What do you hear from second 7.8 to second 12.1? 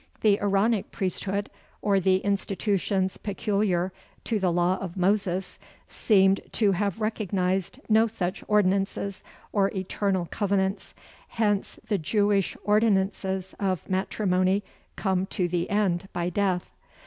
no such ordinances or eternal covenants, hence, the